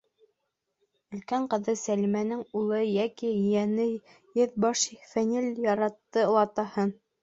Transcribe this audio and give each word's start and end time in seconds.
Өлкән 1.17 1.45
ҡыҙы 1.51 1.75
Сәлимәнең 1.83 2.41
улы, 2.63 2.81
йәки 2.95 3.31
ейәне 3.37 3.89
еҙ 4.43 4.59
баш 4.67 4.91
Фәнил 5.15 5.51
яратты 5.73 6.31
олатаһын. 6.37 7.01